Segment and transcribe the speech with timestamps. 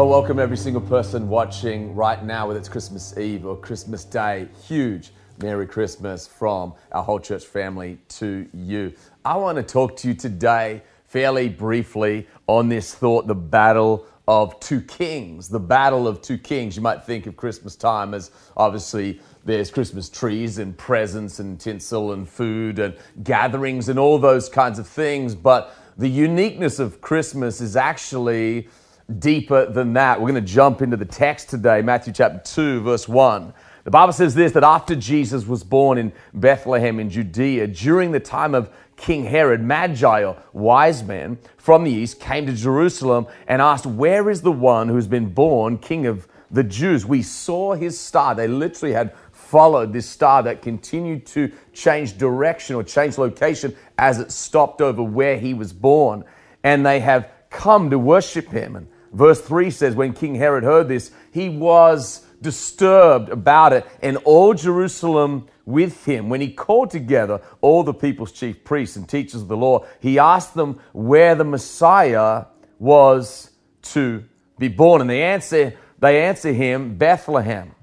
[0.00, 4.48] Well, welcome every single person watching right now, whether it's Christmas Eve or Christmas Day.
[4.66, 5.10] Huge
[5.42, 8.94] Merry Christmas from our whole church family to you.
[9.26, 14.58] I want to talk to you today, fairly briefly, on this thought the battle of
[14.58, 15.50] two kings.
[15.50, 16.76] The battle of two kings.
[16.76, 22.12] You might think of Christmas time as obviously there's Christmas trees and presents and tinsel
[22.12, 27.60] and food and gatherings and all those kinds of things, but the uniqueness of Christmas
[27.60, 28.66] is actually
[29.18, 30.20] deeper than that.
[30.20, 33.52] We're going to jump into the text today, Matthew chapter 2, verse 1.
[33.84, 38.20] The Bible says this that after Jesus was born in Bethlehem in Judea, during the
[38.20, 43.62] time of King Herod, Magi, or wise men from the east, came to Jerusalem and
[43.62, 47.06] asked, Where is the one who's been born king of the Jews?
[47.06, 48.34] We saw his star.
[48.34, 54.20] They literally had followed this star that continued to change direction or change location as
[54.20, 56.24] it stopped over where he was born.
[56.62, 58.76] And they have come to worship him.
[58.76, 64.16] And Verse 3 says, When King Herod heard this, he was disturbed about it, and
[64.18, 66.28] all Jerusalem with him.
[66.28, 70.18] When he called together all the people's chief priests and teachers of the law, he
[70.18, 72.46] asked them where the Messiah
[72.78, 73.50] was
[73.82, 74.24] to
[74.58, 75.00] be born.
[75.00, 77.74] And they answer, they answer him, Bethlehem.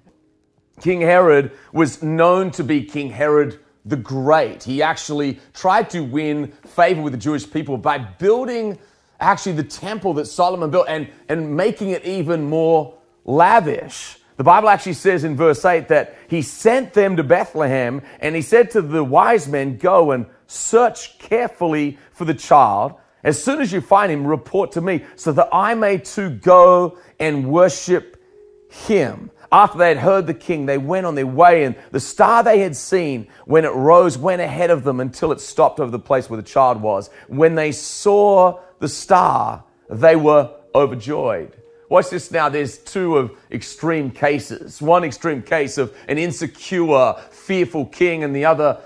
[0.82, 4.64] King Herod was known to be King Herod the Great.
[4.64, 8.78] He actually tried to win favor with the Jewish people by building
[9.20, 14.18] actually the temple that Solomon built and, and making it even more lavish.
[14.38, 18.42] The Bible actually says in verse 8 that he sent them to Bethlehem and he
[18.44, 22.94] said to the wise men, Go and search carefully for the child.
[23.24, 27.00] As soon as you find him, report to me so that I may too go
[27.20, 28.22] and worship
[28.70, 29.32] him.
[29.52, 32.60] After they had heard the king, they went on their way, and the star they
[32.60, 36.30] had seen when it rose went ahead of them until it stopped over the place
[36.30, 37.10] where the child was.
[37.28, 41.56] When they saw the star, they were overjoyed.
[41.90, 42.50] Watch this now.
[42.50, 44.82] There's two of extreme cases.
[44.82, 48.82] One extreme case of an insecure, fearful king, and the other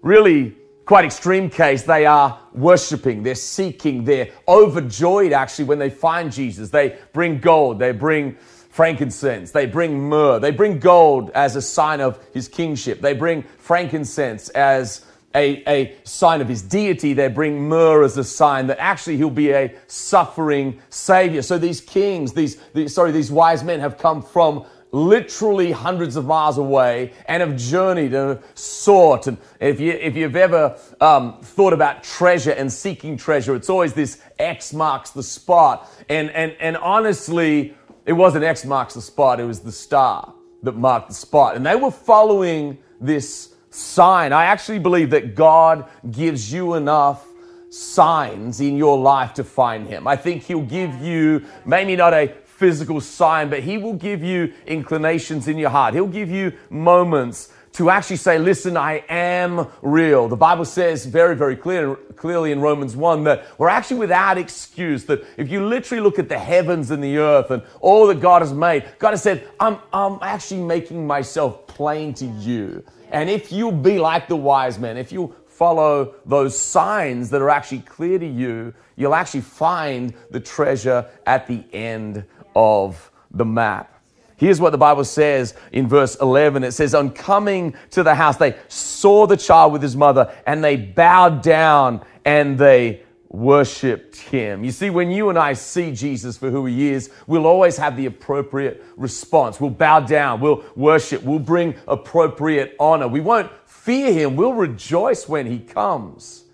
[0.00, 0.56] really
[0.86, 1.82] quite extreme case.
[1.82, 6.70] They are worshiping, they're seeking, they're overjoyed actually when they find Jesus.
[6.70, 8.38] They bring gold, they bring
[8.76, 13.42] frankincense, they bring myrrh, they bring gold as a sign of his kingship, they bring
[13.56, 17.12] frankincense as a, a sign of his deity.
[17.12, 21.42] They bring myrrh as a sign that actually he'll be a suffering savior.
[21.42, 26.24] So these kings, these, these sorry, these wise men have come from literally hundreds of
[26.24, 29.26] miles away and have journeyed and sought.
[29.26, 33.92] And if, you, if you've ever um, thought about treasure and seeking treasure, it's always
[33.92, 35.90] this X marks the spot.
[36.08, 37.74] And, and, and honestly,
[38.06, 41.56] it wasn't X marks the spot, it was the star that marked the spot.
[41.56, 44.32] And they were following this sign.
[44.32, 47.26] I actually believe that God gives you enough
[47.68, 50.06] signs in your life to find Him.
[50.06, 54.52] I think He'll give you maybe not a physical sign, but He will give you
[54.66, 55.92] inclinations in your heart.
[55.92, 60.28] He'll give you moments to actually say, listen, I am real.
[60.28, 65.04] The Bible says very, very clear, clearly in Romans 1 that we're actually without excuse.
[65.04, 68.40] That if you literally look at the heavens and the earth and all that God
[68.40, 72.82] has made, God has said, I'm, I'm actually making myself plain to you.
[73.10, 77.50] And if you be like the wise men, if you follow those signs that are
[77.50, 83.95] actually clear to you, you'll actually find the treasure at the end of the map.
[84.36, 86.62] Here's what the Bible says in verse 11.
[86.62, 90.62] It says, On coming to the house, they saw the child with his mother and
[90.62, 94.64] they bowed down and they worshiped him.
[94.64, 97.96] You see, when you and I see Jesus for who he is, we'll always have
[97.96, 99.60] the appropriate response.
[99.60, 103.08] We'll bow down, we'll worship, we'll bring appropriate honor.
[103.08, 106.45] We won't fear him, we'll rejoice when he comes.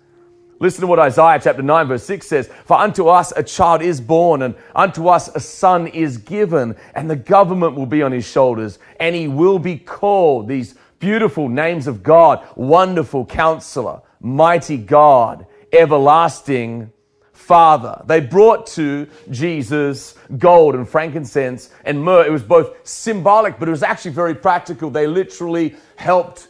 [0.63, 3.99] Listen to what Isaiah chapter 9, verse 6 says For unto us a child is
[3.99, 8.25] born, and unto us a son is given, and the government will be on his
[8.25, 15.45] shoulders, and he will be called these beautiful names of God Wonderful Counselor, Mighty God
[15.73, 16.93] everlasting
[17.33, 18.01] Father.
[18.05, 22.25] They brought to Jesus gold and frankincense and myrrh.
[22.25, 24.89] It was both symbolic, but it was actually very practical.
[24.89, 26.47] They literally helped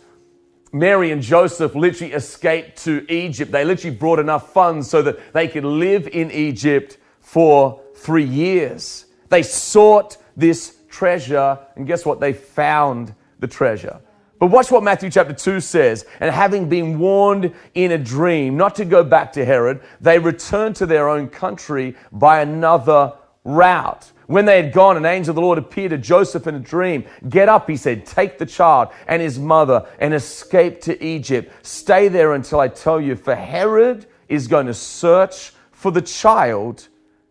[0.73, 3.51] Mary and Joseph literally escaped to Egypt.
[3.51, 9.05] They literally brought enough funds so that they could live in Egypt for three years.
[9.29, 11.59] They sought this treasure.
[11.75, 12.19] And guess what?
[12.19, 14.01] They found the treasure.
[14.39, 16.07] But watch what Matthew chapter 2 says.
[16.19, 20.75] And having been warned in a dream not to go back to Herod, they returned
[20.77, 24.11] to their own country by another route.
[24.27, 27.05] When they had gone, an angel of the Lord appeared to Joseph in a dream.
[27.27, 31.51] Get up, he said, take the child and his mother and escape to Egypt.
[31.65, 36.87] Stay there until I tell you, for Herod is going to search for the child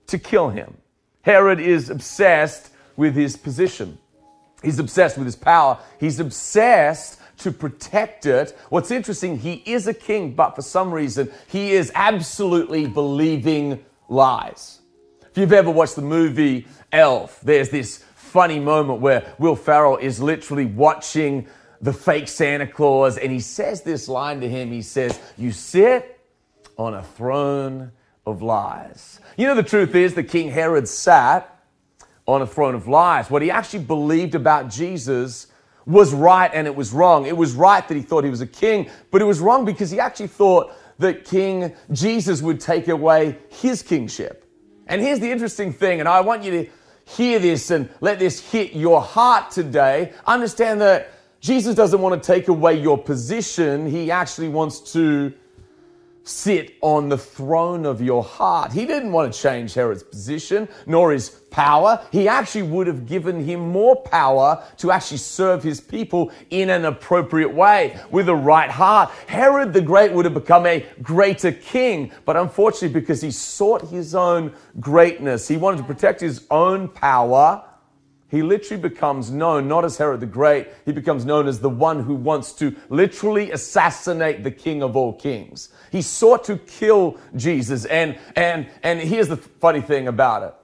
[0.08, 0.76] to kill him.
[1.22, 3.98] Herod is obsessed with his position.
[4.62, 5.78] He's obsessed with his power.
[5.98, 8.56] He's obsessed to protect it.
[8.68, 14.81] What's interesting, he is a king, but for some reason, he is absolutely believing lies.
[15.32, 20.20] If you've ever watched the movie Elf, there's this funny moment where Will Ferrell is
[20.20, 21.46] literally watching
[21.80, 24.70] the fake Santa Claus and he says this line to him.
[24.70, 26.20] He says, You sit
[26.76, 27.92] on a throne
[28.26, 29.20] of lies.
[29.38, 31.64] You know, the truth is that King Herod sat
[32.26, 33.30] on a throne of lies.
[33.30, 35.46] What he actually believed about Jesus
[35.86, 37.24] was right and it was wrong.
[37.24, 39.90] It was right that he thought he was a king, but it was wrong because
[39.90, 44.41] he actually thought that King Jesus would take away his kingship.
[44.86, 46.70] And here's the interesting thing, and I want you to
[47.04, 50.12] hear this and let this hit your heart today.
[50.26, 55.32] Understand that Jesus doesn't want to take away your position, he actually wants to
[56.24, 58.72] sit on the throne of your heart.
[58.72, 62.04] He didn't want to change Herod's position nor his power.
[62.10, 66.84] He actually would have given him more power to actually serve his people in an
[66.84, 69.10] appropriate way with a right heart.
[69.26, 74.14] Herod the Great would have become a greater king, but unfortunately, because he sought his
[74.14, 77.64] own greatness, he wanted to protect his own power
[78.32, 82.02] he literally becomes known not as Herod the Great, he becomes known as the one
[82.02, 85.68] who wants to literally assassinate the king of all kings.
[85.90, 87.84] He sought to kill Jesus.
[87.84, 90.54] And, and, and here's the funny thing about it.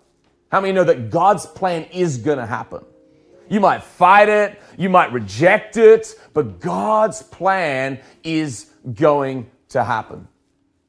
[0.50, 2.86] How many know that God's plan is going to happen?
[3.50, 10.26] You might fight it, you might reject it, but God's plan is going to happen.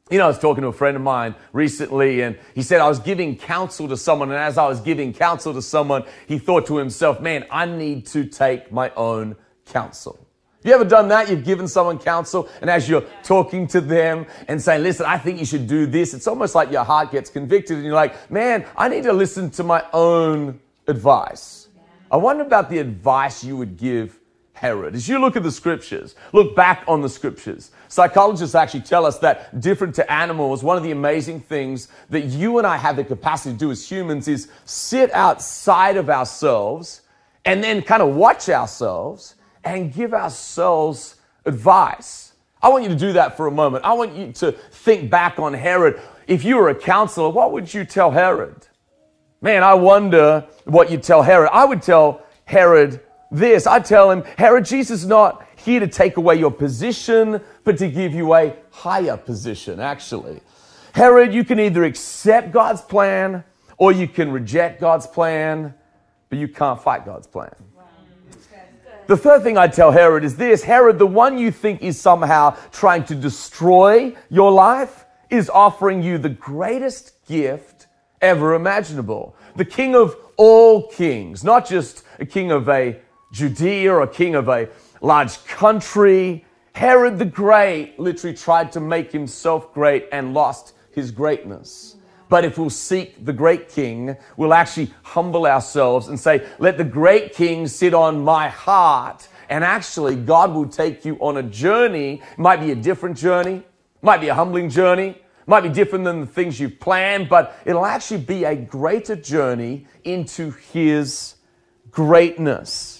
[0.09, 2.87] You know, I was talking to a friend of mine recently, and he said, I
[2.87, 6.65] was giving counsel to someone, and as I was giving counsel to someone, he thought
[6.65, 9.35] to himself, man, I need to take my own
[9.67, 10.17] counsel.
[10.63, 11.29] You ever done that?
[11.29, 15.37] You've given someone counsel, and as you're talking to them and saying, listen, I think
[15.37, 18.65] you should do this, it's almost like your heart gets convicted, and you're like, man,
[18.75, 21.67] I need to listen to my own advice.
[22.11, 24.19] I wonder about the advice you would give
[24.59, 24.93] Herod.
[24.93, 29.17] As you look at the scriptures, look back on the scriptures, psychologists actually tell us
[29.19, 33.05] that different to animals, one of the amazing things that you and I have the
[33.05, 37.03] capacity to do as humans is sit outside of ourselves
[37.45, 41.15] and then kind of watch ourselves and give ourselves
[41.45, 42.33] advice.
[42.61, 43.85] I want you to do that for a moment.
[43.85, 46.01] I want you to think back on Herod.
[46.27, 48.67] If you were a counselor, what would you tell Herod?
[49.41, 51.49] Man, I wonder what you'd tell Herod.
[51.53, 52.99] I would tell Herod,
[53.31, 53.67] this.
[53.67, 57.89] I tell him, Herod, Jesus is not here to take away your position, but to
[57.89, 60.41] give you a higher position, actually.
[60.93, 63.43] Herod, you can either accept God's plan
[63.77, 65.73] or you can reject God's plan,
[66.29, 67.53] but you can't fight God's plan.
[69.07, 72.55] The third thing I tell Herod is this Herod, the one you think is somehow
[72.71, 77.87] trying to destroy your life, is offering you the greatest gift
[78.21, 79.35] ever imaginable.
[79.55, 82.99] The king of all kings, not just a king of a
[83.31, 84.69] Judea or a king of a
[85.01, 86.45] large country.
[86.73, 91.95] Herod the Great literally tried to make himself great and lost his greatness.
[92.29, 96.83] But if we'll seek the great king, we'll actually humble ourselves and say, Let the
[96.83, 99.27] great king sit on my heart.
[99.49, 102.21] And actually, God will take you on a journey.
[102.33, 103.63] It might be a different journey,
[104.03, 107.85] might be a humbling journey, might be different than the things you've planned, but it'll
[107.85, 111.35] actually be a greater journey into his
[111.89, 112.98] greatness.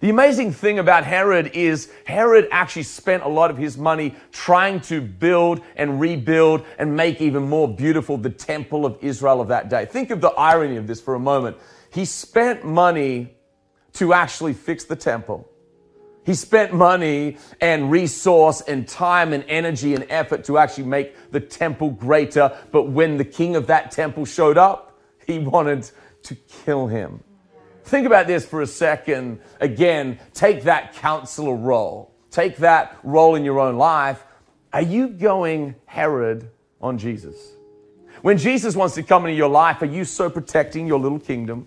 [0.00, 4.80] The amazing thing about Herod is Herod actually spent a lot of his money trying
[4.82, 9.68] to build and rebuild and make even more beautiful the temple of Israel of that
[9.68, 9.86] day.
[9.86, 11.56] Think of the irony of this for a moment.
[11.92, 13.34] He spent money
[13.94, 15.50] to actually fix the temple.
[16.24, 21.40] He spent money and resource and time and energy and effort to actually make the
[21.40, 22.56] temple greater.
[22.70, 25.90] But when the king of that temple showed up, he wanted
[26.24, 27.24] to kill him.
[27.88, 29.40] Think about this for a second.
[29.60, 34.22] Again, take that counselor role, take that role in your own life.
[34.74, 36.50] Are you going Herod
[36.82, 37.54] on Jesus?
[38.20, 41.66] When Jesus wants to come into your life, are you so protecting your little kingdom?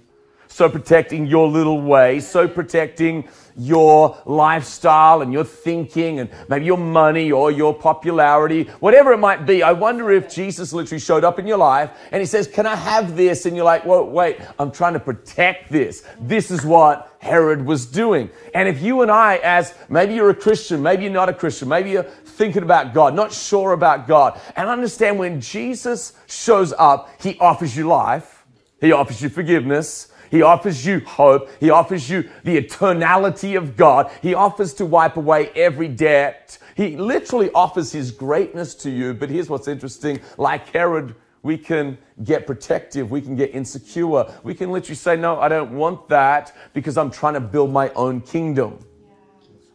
[0.52, 3.28] So protecting your little way, so protecting
[3.58, 9.46] your lifestyle and your thinking and maybe your money or your popularity, whatever it might
[9.46, 9.64] be.
[9.64, 12.76] I wonder if Jesus literally showed up in your life and he says, Can I
[12.76, 13.46] have this?
[13.46, 16.04] And you're like, Well, wait, I'm trying to protect this.
[16.20, 18.30] This is what Herod was doing.
[18.54, 21.70] And if you and I, as maybe you're a Christian, maybe you're not a Christian,
[21.70, 27.10] maybe you're thinking about God, not sure about God, and understand when Jesus shows up,
[27.22, 28.41] he offers you life,
[28.82, 31.50] he offers you forgiveness, he offers you hope.
[31.60, 34.10] He offers you the eternality of God.
[34.22, 36.58] He offers to wipe away every debt.
[36.76, 39.14] He literally offers his greatness to you.
[39.14, 43.12] But here's what's interesting like Herod, we can get protective.
[43.12, 44.26] We can get insecure.
[44.44, 47.90] We can literally say, No, I don't want that because I'm trying to build my
[47.90, 48.80] own kingdom.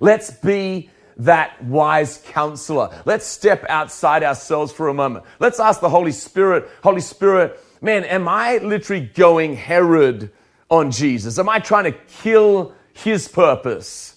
[0.01, 3.03] Let's be that wise counselor.
[3.05, 5.25] Let's step outside ourselves for a moment.
[5.39, 10.31] Let's ask the Holy Spirit, Holy Spirit, man, am I literally going Herod
[10.71, 11.39] on Jesus?
[11.39, 14.17] Am I trying to kill his purpose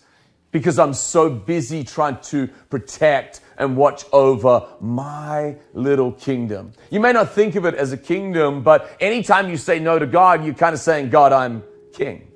[0.51, 6.73] because I'm so busy trying to protect and watch over my little kingdom?
[6.89, 10.07] You may not think of it as a kingdom, but anytime you say no to
[10.07, 11.63] God, you're kind of saying, God, I'm
[11.93, 12.31] king.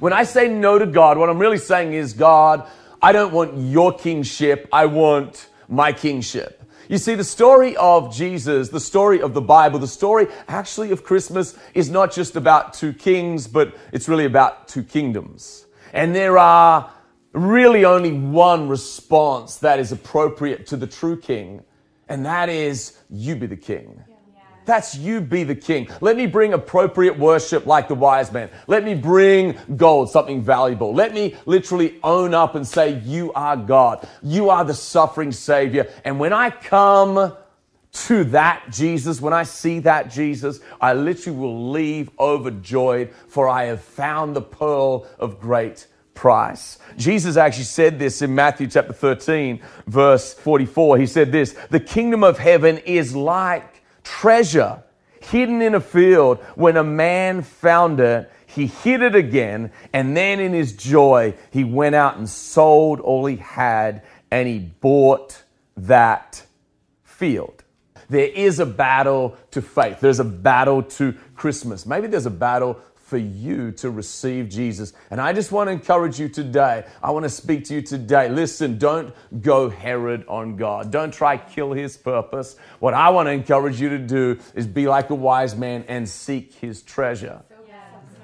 [0.00, 2.66] When I say no to God, what I'm really saying is, God,
[3.00, 6.63] I don't want your kingship, I want my kingship.
[6.88, 11.02] You see, the story of Jesus, the story of the Bible, the story actually of
[11.02, 15.66] Christmas is not just about two kings, but it's really about two kingdoms.
[15.92, 16.90] And there are
[17.32, 21.62] really only one response that is appropriate to the true king,
[22.08, 24.04] and that is you be the king.
[24.64, 25.88] That's you be the king.
[26.00, 28.50] Let me bring appropriate worship like the wise man.
[28.66, 30.94] Let me bring gold, something valuable.
[30.94, 34.08] Let me literally own up and say, You are God.
[34.22, 35.90] You are the suffering Savior.
[36.04, 37.36] And when I come
[37.94, 43.64] to that Jesus, when I see that Jesus, I literally will leave overjoyed, for I
[43.64, 46.78] have found the pearl of great price.
[46.96, 50.98] Jesus actually said this in Matthew chapter 13, verse 44.
[50.98, 54.84] He said this The kingdom of heaven is like treasure
[55.20, 56.38] hidden in a field.
[56.54, 61.64] When a man found it, he hid it again, and then in his joy, he
[61.64, 65.42] went out and sold all he had and he bought
[65.76, 66.44] that
[67.02, 67.64] field.
[68.08, 70.00] There is a battle to faith.
[70.00, 71.86] There's a battle to Christmas.
[71.86, 74.94] Maybe there's a battle for you to receive Jesus.
[75.10, 76.84] And I just want to encourage you today.
[77.02, 78.30] I want to speak to you today.
[78.30, 80.90] Listen, don't go Herod on God.
[80.90, 82.56] Don't try kill his purpose.
[82.80, 86.08] What I want to encourage you to do is be like a wise man and
[86.08, 87.42] seek his treasure.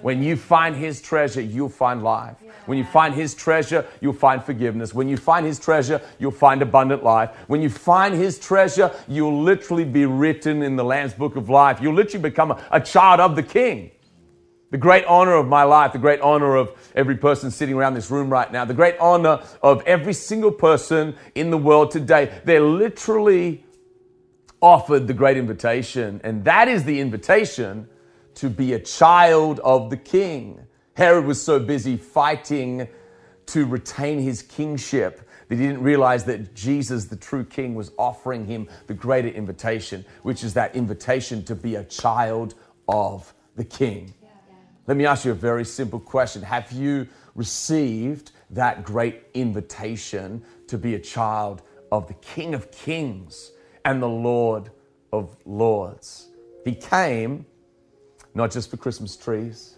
[0.02, 2.36] When you find his treasure, you'll find life.
[2.64, 4.94] When you find his treasure, you'll find forgiveness.
[4.94, 7.30] When you find his treasure, you'll find abundant life.
[7.48, 11.80] When you find his treasure, you'll literally be written in the Lamb's book of life.
[11.82, 13.90] You'll literally become a, a child of the king.
[14.70, 18.10] The great honor of my life, the great honor of every person sitting around this
[18.10, 22.40] room right now, the great honor of every single person in the world today.
[22.44, 23.64] They're literally
[24.62, 27.88] offered the great invitation, and that is the invitation
[28.34, 30.60] to be a child of the king.
[30.94, 32.86] Herod was so busy fighting
[33.46, 38.46] to retain his kingship that he didn't realize that Jesus, the true king, was offering
[38.46, 42.54] him the greater invitation, which is that invitation to be a child
[42.88, 44.14] of the king.
[44.86, 46.42] Let me ask you a very simple question.
[46.42, 53.52] Have you received that great invitation to be a child of the King of Kings
[53.84, 54.70] and the Lord
[55.12, 56.28] of Lords?
[56.64, 57.46] He came
[58.34, 59.76] not just for Christmas trees,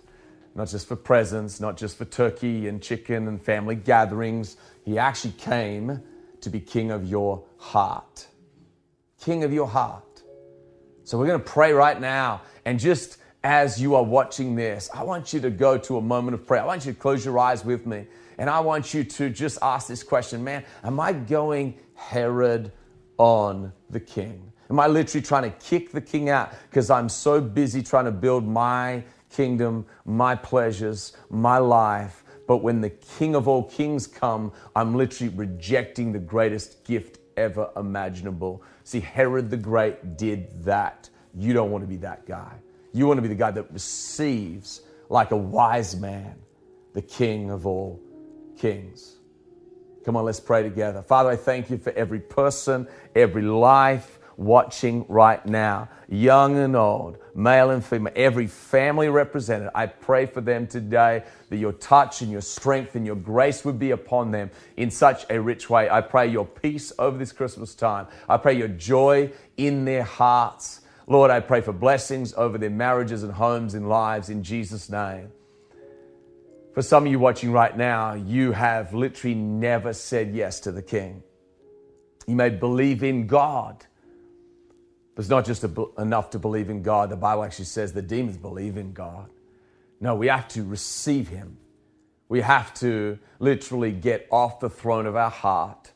[0.55, 4.57] not just for presents, not just for turkey and chicken and family gatherings.
[4.85, 6.03] He actually came
[6.41, 8.27] to be King of your heart.
[9.21, 10.23] King of your heart.
[11.05, 15.03] So we're going to pray right now and just as you are watching this, I
[15.03, 16.63] want you to go to a moment of prayer.
[16.63, 18.07] I want you to close your eyes with me.
[18.39, 22.73] And I want you to just ask this question man, am I going Herod
[23.19, 24.53] on the king?
[24.71, 28.11] Am I literally trying to kick the king out because I'm so busy trying to
[28.11, 32.25] build my kingdom, my pleasures, my life?
[32.47, 37.71] But when the king of all kings come, I'm literally rejecting the greatest gift ever
[37.77, 38.63] imaginable.
[38.85, 41.09] See, Herod the Great did that.
[41.35, 42.55] You don't want to be that guy.
[42.93, 46.37] You want to be the guy that receives like a wise man,
[46.93, 48.01] the King of all
[48.59, 49.17] kings.
[50.05, 51.03] Come on, let's pray together.
[51.03, 57.19] Father, I thank you for every person, every life watching right now, young and old,
[57.35, 59.71] male and female, every family represented.
[59.75, 63.79] I pray for them today that your touch and your strength and your grace would
[63.79, 65.89] be upon them in such a rich way.
[65.89, 68.07] I pray your peace over this Christmas time.
[68.29, 70.82] I pray your joy in their hearts.
[71.07, 75.31] Lord, I pray for blessings over their marriages and homes and lives in Jesus' name.
[76.75, 80.83] For some of you watching right now, you have literally never said yes to the
[80.83, 81.23] King.
[82.27, 83.85] You may believe in God,
[85.15, 85.65] but it's not just
[85.99, 87.11] enough to believe in God.
[87.11, 89.31] The Bible actually says the demons believe in God.
[90.01, 91.59] No, we have to receive Him.
[92.29, 95.93] We have to literally get off the throne of our heart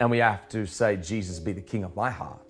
[0.00, 2.45] and we have to say, Jesus, be the King of my heart.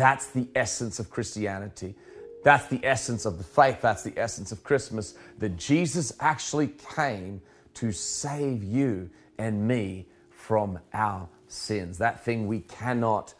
[0.00, 1.94] That's the essence of Christianity.
[2.42, 3.82] That's the essence of the faith.
[3.82, 7.42] That's the essence of Christmas that Jesus actually came
[7.74, 11.98] to save you and me from our sins.
[11.98, 13.34] That thing we cannot,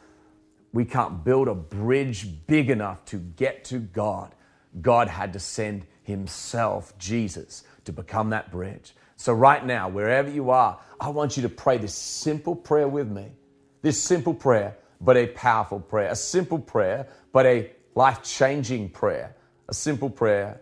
[0.74, 4.34] we can't build a bridge big enough to get to God.
[4.82, 8.92] God had to send Himself, Jesus, to become that bridge.
[9.16, 13.08] So, right now, wherever you are, I want you to pray this simple prayer with
[13.08, 13.28] me.
[13.80, 16.10] This simple prayer, but a powerful prayer.
[16.10, 19.34] A simple prayer, but a life changing prayer.
[19.68, 20.60] A simple prayer.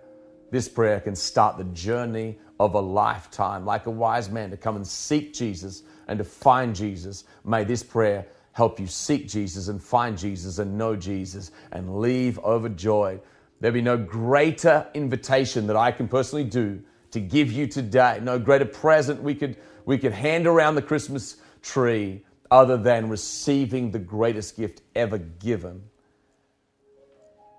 [0.51, 4.77] This prayer can start the journey of a lifetime, like a wise man to come
[4.77, 7.25] and seek Jesus and to find Jesus.
[7.45, 12.39] May this prayer help you seek Jesus and find Jesus and know Jesus and leave
[12.41, 13.21] overjoyed.
[13.61, 18.39] There be no greater invitation that I can personally do to give you today, no
[18.39, 23.99] greater present we could, we could hand around the Christmas tree other than receiving the
[23.99, 25.83] greatest gift ever given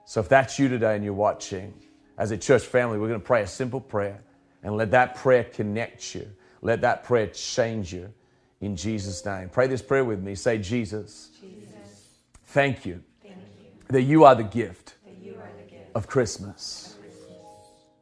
[0.10, 1.72] so if that's you today and you're watching,
[2.17, 4.24] as a church family, we're going to pray a simple prayer
[4.63, 6.27] and let that prayer connect you.
[6.63, 8.12] Let that prayer change you
[8.60, 9.50] in Jesus' name.
[9.50, 10.34] Pray this prayer with me.
[10.34, 12.08] Say, Jesus, Jesus
[12.46, 16.96] thank, you thank you that you are the gift, are the gift of, Christmas.
[16.96, 17.27] of Christmas.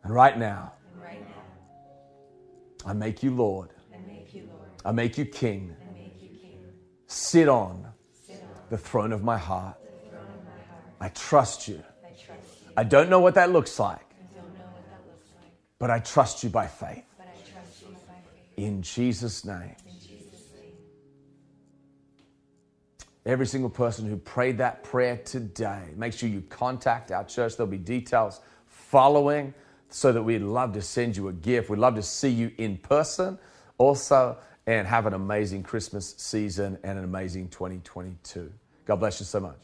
[0.03, 3.71] And right now, and right now I, make you Lord.
[3.93, 4.69] I make you Lord.
[4.85, 5.75] I make you King.
[7.07, 7.87] Sit, on
[8.69, 9.13] the throne.
[9.13, 9.77] Of my heart.
[10.99, 11.81] I trust you.
[12.75, 14.05] I don't know what that looks like.
[15.79, 17.05] But I trust you by faith.
[18.57, 19.75] In Jesus' name.
[23.25, 27.57] Every single person who prayed that prayer today, make sure you contact our church.
[27.57, 29.53] There'll be details following
[29.89, 31.69] so that we'd love to send you a gift.
[31.69, 33.37] We'd love to see you in person
[33.77, 34.37] also
[34.67, 38.51] and have an amazing Christmas season and an amazing 2022.
[38.85, 39.59] God bless you so much.